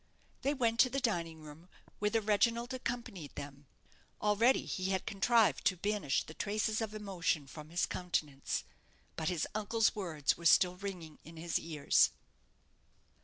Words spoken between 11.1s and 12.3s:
in his ears.